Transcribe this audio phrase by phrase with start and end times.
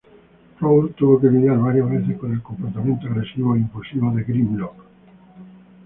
[0.57, 4.83] Prowl tuvo que lidiar varias veces con el comportamiento agresivo e impulsivo de Grimlock.